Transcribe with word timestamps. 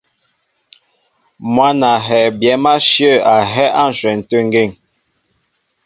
Mwǎn 1.53 1.79
a 1.91 1.93
hɛɛ 2.05 2.25
byɛ̌m 2.39 2.63
áshyə̂ 2.73 3.13
a 3.33 3.35
hɛ́ 3.53 3.67
á 3.81 3.83
ǹshwɛn 3.91 4.19
tê 4.29 4.37
ŋgeŋ. 4.47 4.69